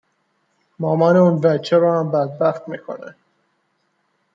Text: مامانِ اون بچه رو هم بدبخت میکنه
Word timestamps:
مامانِ 0.81 1.15
اون 1.17 1.41
بچه 1.41 1.77
رو 1.77 1.93
هم 1.93 2.11
بدبخت 2.11 2.67
میکنه 2.67 3.15